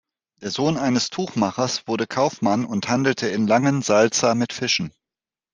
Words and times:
Der 0.41 0.49
Sohn 0.49 0.77
eines 0.79 1.11
Tuchmachers 1.11 1.87
wurde 1.87 2.07
Kaufmann 2.07 2.65
und 2.65 2.89
handelte 2.89 3.27
in 3.27 3.45
Langensalza 3.45 4.33
mit 4.33 4.51
Fischen. 4.51 4.91